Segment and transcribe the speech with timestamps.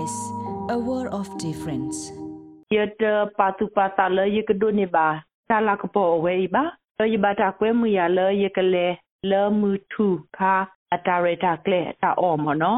[0.00, 0.16] SBS
[0.74, 1.98] a world of difference
[2.74, 3.00] yet
[3.38, 5.06] patu pata le yekdo ni ba
[5.48, 6.62] tala ko po we ba
[7.12, 8.86] ye ba ta kwe mu ya le yekle
[9.30, 10.54] le mu thu kha
[10.94, 12.72] atare ta kle ta o mo no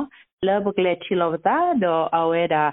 [0.47, 2.65] le bu kle thi lo ta do awe da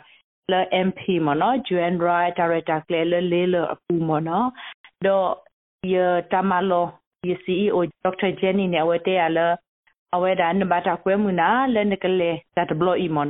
[0.52, 4.40] le mp mo no juan right director kle le le le apu mo no
[5.06, 5.16] do
[5.94, 6.84] ye tamalo
[7.30, 9.48] ye ceo dr jenny ne awe te ya le
[10.16, 13.24] awe da ne ba ta kwe mu na le ne kle ta blo i mo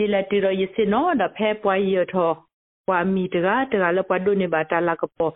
[0.00, 2.26] no ye le ti ro ye si no da phe pwa ye tho
[2.88, 5.32] ပွာမီတကတကလည်းပွာဒုနေပါတာလာကပေါ်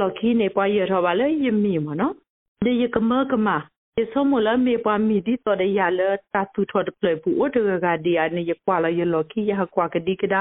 [0.00, 2.14] လော်ခီနေပွာရထောပါလေယမီမနော်
[2.64, 3.48] ဒီယကမကမ
[3.96, 6.00] ဒီစမလာမေပွာမီဒီတော်ရရလ
[6.32, 10.40] တာတူထော်တပလပူအတကကဒီအနိယပွာလာယလော်ခီယဟကွာကဒီကဒါ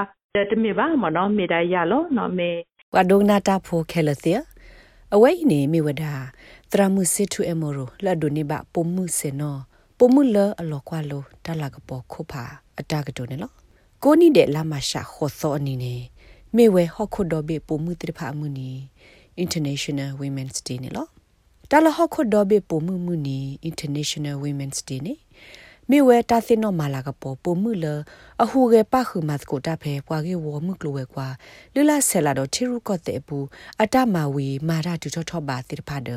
[0.51, 2.49] တမေပါမနော်မေဒါရလောနော်မေ
[2.93, 4.31] ပွာဒုနာတာဖိုခဲလစီ
[5.15, 6.13] အဝိနေမိဝဒာ
[6.71, 9.55] တရမှုစစ်ထုအမေရိုလဒုနေပါပုံမှုစေနော
[9.97, 13.53] ပုံမှုလအလောကွာလိုတလာကပေါ်ခုဖာ အတာကတုန်နော်
[14.03, 16.01] ကိုနိတဲ့လာမရှာခေါ်သောအနေနဲ့
[16.55, 18.69] မေဝဲဟော့ခုဒိုဘေပုံမှုတိဖာမှုနီ
[19.43, 21.07] International Women's Day နေလော
[21.71, 23.39] တာလဟော့ခုဒိုဘေပုံမှုမှုနီ
[23.69, 25.13] International Women's Day နေ
[25.89, 27.85] မေဝဲတာသိနောမာလာကပေါ်ပုံမှုလ
[28.43, 31.27] အဟူကေပခုမတ်ကိုတာဖဲပွာကေဝမှုကလိုဝဲကွာ
[31.75, 33.45] လလဆဲလာတော့ချီရုကော့တဲ့ဘူး
[33.81, 36.09] အတမဝီမာရတူချောချောပါတိဖာဒ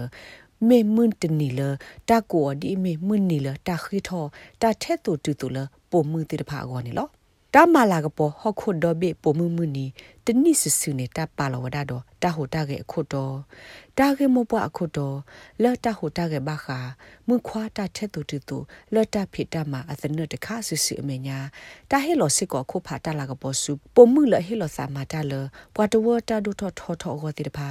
[0.68, 1.60] မေမွန်းတနီလ
[2.08, 4.24] တာကိုဒီမေမွန်းနီလတာခိထော
[4.62, 5.58] တာထဲတူတူတူလ
[5.90, 7.08] ပုံမှုတိဖာကောနေလော
[7.54, 9.86] တာမာလာကပေါ်ဟခုဒဘေပုံမှုမှုနီ
[10.24, 13.34] တနိစစုနေတာပါလဝဒါတော့ တာဟိုတာရဲ့အခုတော့
[13.98, 15.16] တာကေမပွားအခုတော့
[15.62, 16.78] လော်တာဟိုတာရဲ့ဘာခာ
[17.28, 18.58] မခွာတာချက်တူတူ
[18.94, 21.38] လော်တာဖိတာမှာအသနတခါဆူဆူအမညာ
[21.90, 25.32] တာဟဲလော်စစ်ကောခုဖာတာလာကပေါ်စုပုံမှုလဟဲလော်စာမာတာလ
[25.74, 27.68] ပွာတဝတာဒုထောထောထောဂောတိတဖာ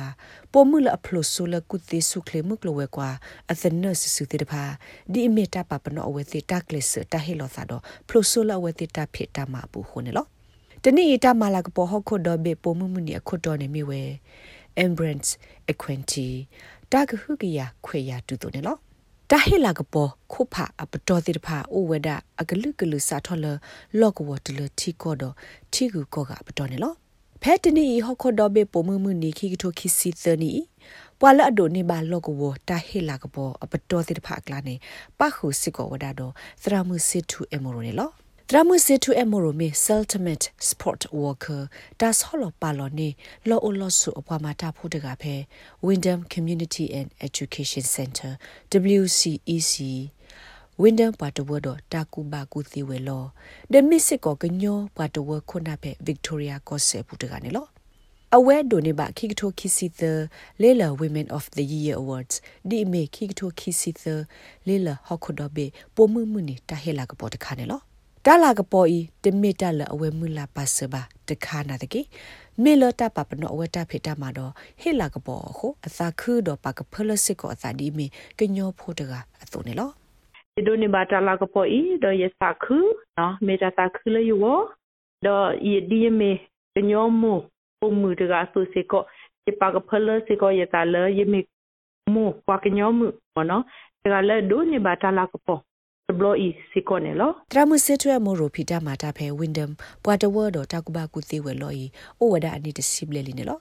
[0.53, 3.09] ပုံမှုလအဖလုဆူလကုတိဆုခလေမှုကလဝဲကွာ
[3.51, 4.63] အသနဆူဆူတိတဖာ
[5.11, 10.27] ဒီအမီတာပပနောအဝဲတိတာကလစ်တာဟဲလော်စာတော့ဖလုဆူလဝဲတိတာဖိတာမှာဘူးခုန်လော
[10.85, 14.01] တနေ့အတမလာကပေါ်ဟခုဒဘေပုံမှုမှုနီအခုတော်နေမိဝဲ
[14.83, 15.31] embrace
[15.71, 16.29] equity
[16.91, 18.77] တာကဟုကရခွေရတူတူနေလော
[19.29, 22.09] တာဟေလာကပေါ်ခုဖာအပတော်တိတဖာအိုဝဒ
[22.41, 23.45] အကလုကလုစာထော်လ
[23.99, 25.23] လော့ကဝတလတီကောဒ
[25.73, 26.93] တီကူကောကပတော်နေလော
[27.41, 30.51] ဖဲတနီဟောခောဒဘေပုံမှုမှုနီခိကထိုခိစီသနီ
[31.19, 34.75] ပွာလအဒိုနေဘာလောကဝတာဟေလာကပေါ်အပတော်တိတဖာကလာနေ
[35.19, 38.11] ပခုစစ်ကောဝဒါတော့သရမှုစစ်ထူအမေရိုနေလော
[38.51, 41.57] ဒရမစစ်တူအမိုရိုမီဆယ်တမတ်စပေါ့တ်ဝါကာ
[41.99, 43.09] ဒါဆဟလပါလောနေ
[43.49, 45.35] လောအိုလောဆူအပွားမာတာဖို့တကဖဲ
[45.85, 48.31] Wyndham Community and Education Center
[48.99, 49.73] WCEC
[50.81, 53.23] Wyndham ပါတဝဒတာကူဘာကူသီဝဲလော
[53.71, 57.67] ဒမစ်စစ်ကောကညောပါတဝခုနာဖဲ Victoria ကောဆေပူတကနေလော
[58.35, 60.01] အဝဲဒိုနေပါခိကထိုခိစီသ
[60.61, 62.35] လေလာ Women of the Year Awards
[62.69, 64.03] ဒီမေခိကထိုခိစီသ
[64.67, 65.65] လေလာဟခုဒဘေ
[65.95, 67.88] ပိုမှုမှုနေတာဟဲလာကပေါ်တခါနေလော
[68.25, 72.01] တာလာကပေါ်ဤတမီတလအဝဲမူလာပါစဘာတခါနာတကေ
[72.63, 78.05] မေလတာပပနောအဝဲတာဖေတာမှာတော့ဟေလာကပေါ်ဟိုအသာခုတော့ပါကဖလစစ်ကိုအသာဒီမီ
[78.39, 79.11] ကညောဖို့တက
[79.43, 79.89] အသွနေလော
[80.55, 82.77] ဒီဒိုနေဘာတာလာကပေါ်ဤတော့ရစခု
[83.17, 84.59] နော်မေတာတာခုလေယော
[85.25, 86.31] တော့ဤဒီမေ
[86.75, 87.33] ကညောမှု
[87.79, 89.03] ပုံမှုတကဆိုစစ်ကို
[89.45, 91.39] ဒီပါကဖလစစ်ကိုရတာလေယမေ
[92.13, 93.07] မှုပွားကညောမှု
[93.49, 93.63] နော်
[94.03, 95.61] တကလည်းဒိုနေဘာတာလာကပေါ်
[96.17, 99.71] ဘလိုဤစီကိုနေလောတရမစစ်ထွဲမိုရိုဖီတာမာတာဖဲဝင်းဒမ်
[100.03, 101.85] ပွာတဝါတော့တကူဘာကူသေးဝဲလောဤ
[102.19, 103.59] အိုဝဒအနိတစီဘလေလီနေလော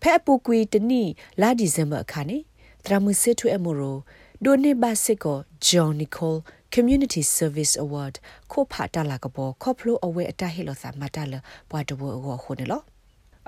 [0.00, 1.02] ဖဲအပူကွီတနီ
[1.40, 2.38] လာဒီဇင်ဘာအခါနေ
[2.84, 3.96] တရမစစ်ထွဲမိုရို
[4.44, 6.34] ဒိုနေဘာစစ်ကိုဂျွန်နီကို
[6.74, 8.14] Community Service Award
[8.50, 11.34] ခိုဖာတာလာကပေါ်ခေါပလိုအဝဲအတဟီလောစာမတာလ
[11.70, 12.82] ပွာတဝါအောခုနေလော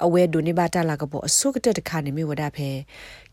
[0.04, 2.68] အဝဲဒိုနေဘာတာလာကပေါ်အစုကတဲ့တခါနေမြဝဒဖဲ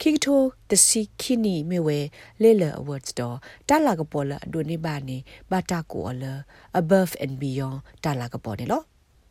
[0.01, 2.00] ခိကထိုတစီခိနီမြဝဲ
[2.41, 3.38] လေလအဝတ်စတော်
[3.69, 5.18] တာလာကပေါ်လာဒိုနေဘာနေ
[5.52, 6.23] ဘာတာကိုအလ
[6.81, 8.84] above and beyond တာလာကပေါ်နေလော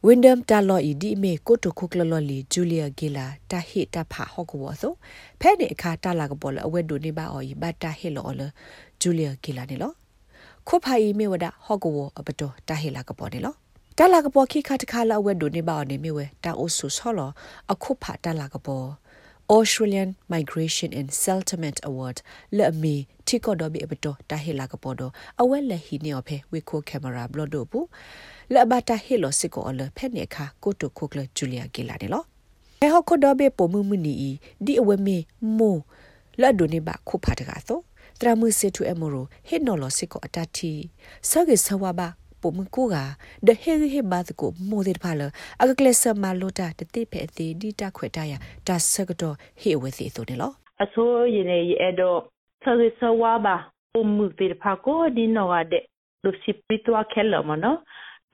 [0.06, 3.87] Wyndham ta lo i di me ko to khuk lo li Julia Gila ta hi
[3.94, 4.88] ta pha ho ko so
[5.41, 7.91] phe ne akha ta la ko bol awe do ne ba o i ba ta
[7.98, 8.47] hi lo lo
[9.00, 9.88] Julia Gila ne lo
[10.68, 13.41] ko pha i me wada ho ko wo abato ta hi la ko bol ne
[13.47, 13.61] lo တာလာ
[14.25, 17.21] ကပေါ်ခိခတ်ခါလာဝဲဒိုနေပါနေမြဝဲတာအိုဆူဆောလ
[17.72, 18.87] အခုဖာတာလာကပေါ်
[19.57, 22.16] Australian Migration and Settlement Award
[22.59, 22.95] လဲ့မီ
[23.27, 25.03] တီကောဒဘီအပတိုတာဟီလာကပေါ်ဒ
[25.41, 27.87] အဝဲလက်ဟီနေအဖေဝီခိုကင်မရာဘလော့ဒိုဘူး
[28.54, 32.22] လဲ့ဘတာဟီလိုစစ်ကိုအလဖက်နေခါကိုတိုခိုကလဂျူလီယာဂီလာနေလော
[32.83, 34.15] အဲဟခုဒဘီပိုမှုမနီ
[34.65, 35.16] ဒီအဝဲမီ
[35.59, 35.77] မို
[36.41, 37.81] လဲ့ဒိုနေပါခုဖာတကာသော
[38.21, 40.72] တရာမှုစစ်ထုအမရိုဟစ်နော်လစစ်ကိုအတတီ
[41.31, 42.09] ဆော့ကေဆဝါဘာ
[42.42, 42.97] ပုံမကိုက
[43.47, 45.22] ဒဟေဟေဘာကိုမိုးတဲ့ဖာလ
[45.62, 48.33] အကကလဆမလိုတာတတိဖဲအသေးဒီတခွေတရ
[48.66, 50.53] တာဆကတော့ဟေဝဲစီဆိုနေလော
[50.83, 52.18] အဆိုးရင်ရဲ့အဲ့တော့
[52.62, 53.56] ဆရဆဝါဘာ
[53.92, 55.84] ပုံမှုတဲ့ဖာကိုဒီနော်ရတဲ့
[56.24, 57.78] လူစီပီတွာခဲလမနော်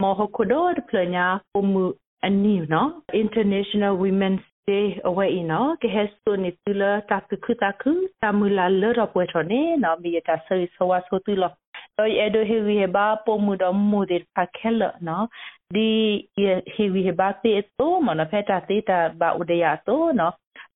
[0.01, 5.75] mo ho ko do de planya po mu ani no international women's day away no
[5.83, 8.89] ke has to ni tu la ta tu khu ta khu ta mu la le
[8.99, 11.57] ro pwe tho ne no mi ta so so wa so tu lo to e
[11.57, 11.68] do he
[12.03, 15.29] wi he ba po mu do mu de pa khel no
[15.75, 15.89] di
[16.75, 19.57] he wi he ba te to mo na phe ta te ta ba u de
[19.65, 20.29] ya to no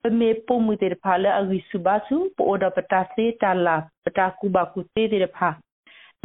[0.03, 5.49] ပမေပုံမှုတဲ့ဖာလာအဝိစုဘာစုပိုဒပတာစေတလာပတာကူဘကူတေတဲ့ဖာ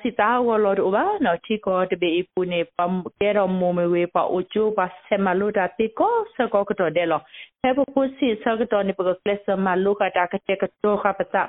[3.21, 7.23] ကဲရမိုမဝေပါအိုချိုပါဆမလိုတာတိကိုစကောကတော့တယ်လို့
[7.63, 11.43] ဟဲပပူစီစကတော့နေပကကလစမလိုကတာကတဲ့ကတော့ခပတာ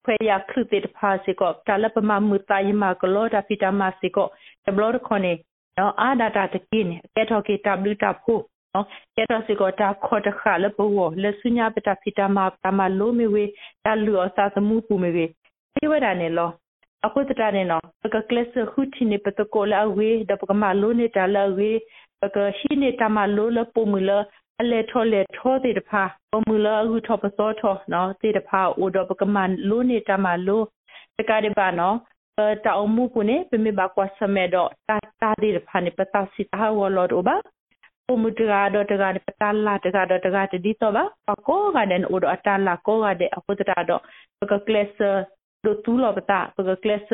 [0.04, 4.26] ခွေရခရတေဖာစီကောတလပမမှုတယမကလောတာဖီတာမစီကော
[4.64, 5.32] တဘလောခွန်နေ
[5.78, 8.42] နော်အာဒတာတကင်းကဲတော့ကေတဘလူတာဖို့
[8.74, 8.86] နော်
[9.16, 13.44] ကဲတော့စီကောတာခေါ်တခါလပဝလဆုညာပတာဖီတာမတာမလိုမီဝေ
[13.84, 15.24] တလူအစာသမှုပူမီဝေ
[15.74, 16.50] ဒီဝဒနေလော
[17.06, 21.70] အခုတတနေနော်ကကလစ်ခုချီနေပတကိုလာဝေဒပကမလိုနေတာလာဝေ
[22.11, 24.10] ပ ကရှိနေတာမလိုလပူမူလ
[24.60, 29.36] အလေထောလေထောတဲ့တဖာပမူလအခုထောပစောထောနော်တဲ့တဖာအိုဒပကမ
[29.68, 30.62] လိုနေတာမလို
[31.18, 31.96] တကတဲ့ပါနော်
[32.64, 37.36] တာအမှုကုနေပြမဘကွာစမဲတော့တာတာတဲ့ဖာနေပတာစီတာဝလောတော့ပါ
[38.06, 44.02] ပုမှုတကားတော့တကားပတလာတကားတော့တကားတဒီတော့ပါပကောကတဲ့အိုတော့အတလာကောကတဲ့အခုတတာတော့
[44.40, 44.88] ပကကလစ်
[45.64, 47.08] do tu lo bata pga class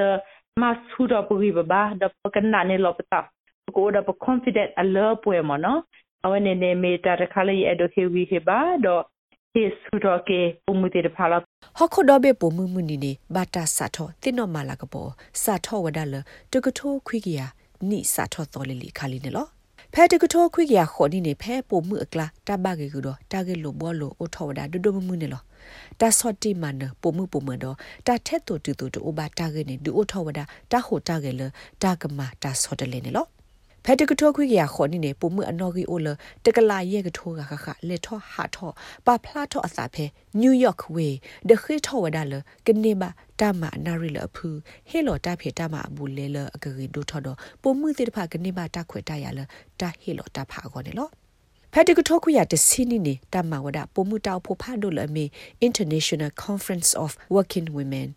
[0.60, 3.36] ma su do pu bi ba da pka na ne lo bata ko da pa
[3.36, 3.37] confident a lo pu mo no
[6.24, 8.94] awane ne me ta ta khala yi edo ke wi he ba do
[9.54, 11.38] he su do ke pu mu te pha la
[11.78, 15.10] ဟခုဒဘေပုံမှုမှုနီနေဘာတာစာထောတင်နော်မာလာကပေါ်
[15.42, 16.14] စာထောဝဒါလ
[16.52, 17.40] တကထိုးခွိကရ
[17.88, 19.46] နိစာထောတော်လီလီခါလီနေလော
[19.92, 25.42] ဖဲတကထိုးခွိကရခေါ်နေနေဖဲပုံမှုအကလာတဘကေကူတော့တာကေလိုဘောလိုအိုထောဝဒါဒုဒုမှုမှုနေလော
[26.00, 27.76] တာဆော့တီမန်ပုံမှုပုံမတော့
[28.06, 31.42] တာထက်တူတူတူအိုဘာတာကေနေဒူအိုထောဝဒါတာဟိုတာကေလ
[31.82, 33.26] တာကမာတာဆော့တလေနေလော
[33.90, 36.08] ဖဲတကထောခွေရခေါ်နေနေပုံမှုအနော်ကြီးအိုလ
[36.44, 38.70] တကလာရဲ့ကထိုးကခခလက်ထောဟာထော
[39.06, 40.04] ပါဖလာထောအစာဖဲ
[40.40, 41.16] နယူးယောက်ဝေး
[41.48, 42.34] ဒခိထောဝဒါလ
[42.66, 43.02] ကနေမ
[43.40, 44.48] တာမနာရီလအဖူ
[44.88, 49.40] ဟေလောတာဖေတာမအဘူးလေလအကရီဒိုထောတော့ပုံမှုတိတဖကနေမတာခွေတာရလ
[49.80, 51.08] တာဟေလောတာဖာကောနေလော
[51.72, 55.24] ဖက်တကထောခုရတစီနီနေတမဝဒပုံမှုတောက်ဖို့ဖာဒိုလအမေ
[55.66, 58.08] International Conference of Working Women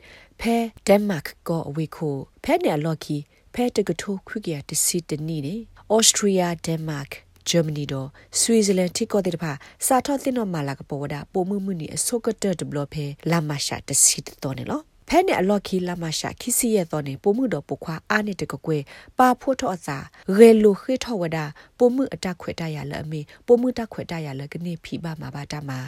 [0.42, 0.58] ဖဲ
[0.88, 3.18] Denmark ကိုအဝေခိုဖဲနယ်လော်ကီ
[3.54, 5.56] ဖဲတကထိုခွေရတစီတနီနေ
[5.96, 7.12] Austria Denmark
[7.50, 9.52] Germany တော့ Switzerland တိကောတဲ့တဖာ
[9.86, 14.82] စာထောတင်တော့မာလာကပေါ်ဝဒပုံမှုမှုနေအစောကတဒဘလဖဲလာမရှာတစီတော်နေလော
[15.14, 18.84] ဖဲနဲ့အလော့ခီလာမရှာခီစီရဲ့တော်နေပုံမှုတော်ပုခွာအားနဲ့တကကွယ်
[19.18, 19.98] ပါဖို့ထော့အစာ
[20.38, 21.40] ရေလိုခေထော့ဝဒ
[21.78, 25.80] ပုံမှုအတက်ခွေတရလအမေပုံမှုတက်ခွေတရလကနေဖိပါမှာပါတမှာ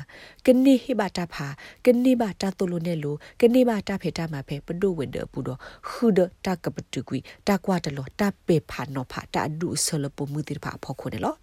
[0.45, 1.47] ကနေဟိပါတဖာ
[1.85, 11.37] ကနေပါတတုလိုနဲ့လိုကနေပါတဖေတမှာဖဲပဒုဝဒပူတော့ခုဒတကပတုကွီတကွာတလောတပေဖာနောဖာတအဒုဆလပုံမှုတိဖာဖို့ခုတယ်လို့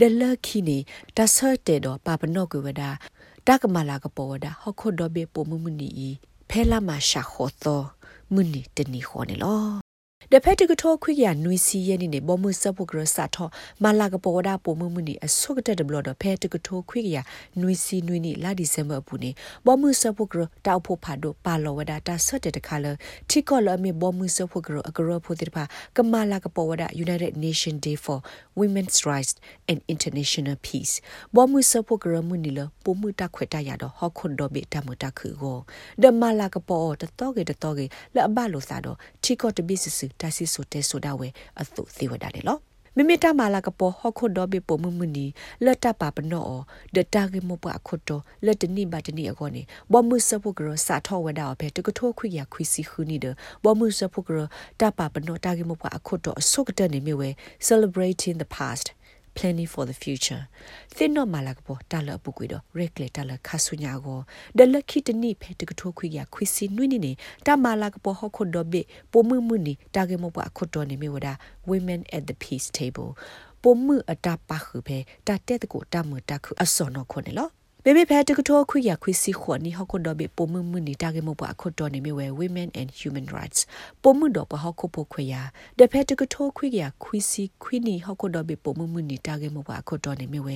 [0.00, 0.78] ဒလခီနီ
[1.16, 2.82] တဆတ်တဲ့တော့ပါပနော့ကွေဝဒ
[3.46, 5.90] တကမလာကပေါ်ဝဒဟခုဒဘေပုံမှုမနီ
[6.56, 7.80] ဖဲလာမရှာခေါ်သော
[8.32, 9.62] မွနီတနီခေါ်နေလော
[10.30, 13.26] the petigator quick ya nui si ye ni ne bo mu sa bu gro sa
[13.26, 13.50] tho
[13.80, 16.14] ma la ga po da po mu mu ni a so ga de blo do
[16.14, 17.22] petigator quick ya
[17.54, 20.96] nui si nui ni la december bu ni bo mu sa bu gro ta pho
[21.00, 22.96] pha do pa lo wa da ta so de de kala
[23.28, 26.02] ti ko lo mi bo mu sa bu gro a gro pho de pa ka
[26.02, 28.22] ma la ga po wa da united nation day for
[28.56, 29.34] women's rights
[29.68, 31.00] and international peace
[31.34, 35.58] ဘောမှုစဖို့ကရမှုနီလပုံမှုတခွတ်တရတော့ဟောခွန်တော့ဘေတမတခုကို
[36.02, 41.28] ဒမလာကပေါ်တတော့ကေတတော့ကေလအဘလို့စားတော့ချီကော့တပိစစတဆီဆိုတဲဆိုတာဝဲ
[41.60, 42.58] အသုသေးဝဒါလေလော
[42.98, 45.26] မမေတာမာလာကပေါ်ဟခုဒဘေပုံမမနီ
[45.64, 46.50] လတ်တပါပနော
[46.94, 48.10] ဒတာဂေမပအခုတ
[48.44, 53.26] လက်တနိဘတနိအကောနေဘမှုစဖုကရစာထောဝဒါပဲတကထိုခွေရခွေစီခူနီဒ
[53.64, 54.38] ဘမှုစဖုကရ
[54.80, 57.28] တပါပနောတာဂေမပအခုတအစုကတနေမြဝဲ
[57.68, 58.86] celebrating the past
[59.36, 60.42] planning for the future
[60.96, 64.20] သင်တော့မလာကပေါ်တာလပုကွေတော့ recle တာလခါဆုညာကို
[64.58, 67.12] ဒလခိတနိဖဲတကထိုခွေရခွေစီနွိနေနေ
[67.46, 71.32] တာမလာကပေါ်ဟခုဒဘေပိုမှုမှုနေတာဂေမပအခုတော်နေမြဝဒါ
[71.70, 73.10] women at the peace table
[73.62, 77.48] ပိုမှုအတပါခုပဲတာတဲ့တကိုတမတခုအစောနော်ခွနေလော
[77.86, 83.60] ဘေဘေဖဲတကထောခွေရခွေစီခွန်နီဟခုဒဘေပိုမှုမှုနေတာဂေမပအခုတော်နေမြဝ women and human rights
[84.02, 85.34] ပိုမှုတော့ပဟခုပိုခွေရ
[85.78, 90.48] ဒဖဲတကထောခွေရခွေစီခွီနီဟခုဒဘေပိုမှုမှုနေတာဂေမပအခုတော်နေမြဝ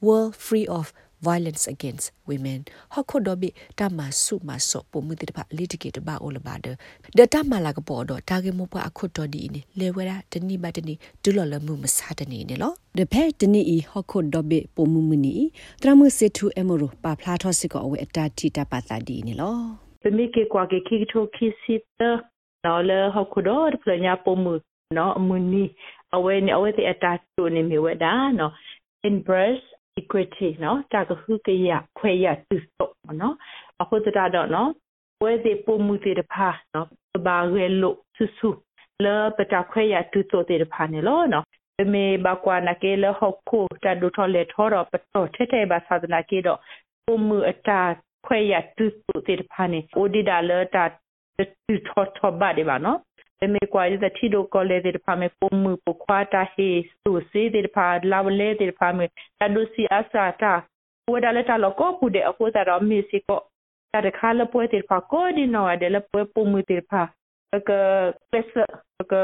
[0.00, 0.92] world free of
[1.22, 2.64] violence against women
[2.94, 6.76] hokodobi tama su ma so po mu te pa litigate ba all about the
[7.16, 10.56] the tama la ko do ta ge mo pa akhodo di ni le wera tani
[10.56, 13.76] ba tani du lo le mu ma sa tani ne lo the phe tani i
[13.92, 17.78] hokodobi po mu mu ni tra mu se tu emoro pa phla tho sik ko
[17.86, 19.52] awe ata ti ta pa ta di ni lo
[20.02, 22.00] ပမိကေကွာကေခိထိုခိစီတ
[22.64, 24.52] နော်လေဟခုဒေါ်ပလညာပုံမှု
[24.98, 25.64] နော်အမနီ
[26.16, 28.52] အဝဲနေအဝဲတဲ့အတာတူနေမြဝဒါနော်
[29.10, 29.66] embrace
[30.00, 32.90] equity နော်တာကခုကရခွဲရသူစော
[33.20, 33.34] နော်
[33.82, 34.70] အခုတတာတော့နော်
[35.22, 36.88] ဝဲဒီပုံမှုတဲ့ဖာနော်
[37.26, 38.48] ဘာရဲလို့ဆူဆူ
[39.04, 41.46] လေပတာခွဲရသူစောတဲ့ဖာနေလို့နော်
[41.94, 46.58] မေဘကွာနကေလဟခုတာဒူထော်လေထော်တော့ပတော့ထဲထဲဘာသာဒနာကေတော့
[47.04, 47.80] ပုံမှုအတာ
[48.26, 50.84] ခွဲရသူစောတဲ့ဖာနေအိုဒီဒါလတာ
[51.66, 52.98] သူထော်ထော်ဘာဒီပါနော်
[53.54, 56.68] မေကွာရတဲ့ထီဒိုကောလေတဲ့ဖာမေပုံမှုပခွာတာဟေ
[57.02, 60.52] စုစေတဲ့ဖာလာဝလေတဲ့ဖာမေတဒုစီအစာတာ
[61.12, 63.40] ဝဒါလက်တာလကောပူတဲ့အခုသာတော့မီစီကို
[63.92, 67.02] တရခါလပွဲတဲ့ဖာကိုဒီနော်တဲ့လပွဲပုံမှုတဲ့ဖာ
[67.52, 67.70] ကက
[68.32, 68.54] လက်စ
[69.12, 69.14] က